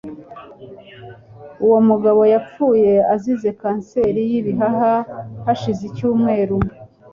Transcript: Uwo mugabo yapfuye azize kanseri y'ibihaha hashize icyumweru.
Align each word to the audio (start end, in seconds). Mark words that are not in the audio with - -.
Uwo 1.65 1.79
mugabo 1.89 2.21
yapfuye 2.33 2.91
azize 3.13 3.49
kanseri 3.61 4.21
y'ibihaha 4.31 4.91
hashize 5.45 5.81
icyumweru. 5.89 6.57